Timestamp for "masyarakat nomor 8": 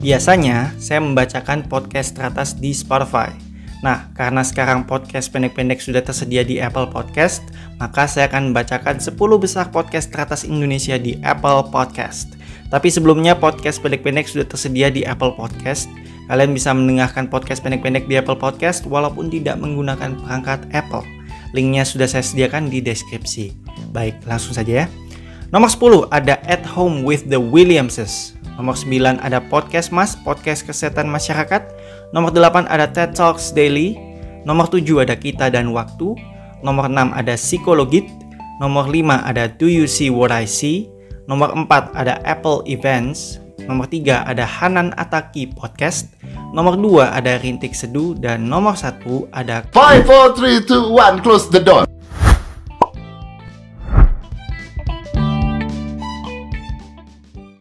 31.08-32.68